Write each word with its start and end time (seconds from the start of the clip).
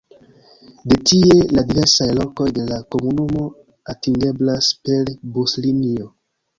De 0.93 0.97
tie 1.09 1.37
la 1.57 1.65
diversaj 1.73 2.09
lokoj 2.21 2.49
de 2.57 2.67
la 2.73 2.81
komunumo 2.97 3.47
atingeblas 3.97 4.75
per 4.89 5.17
buslinio. 5.39 6.15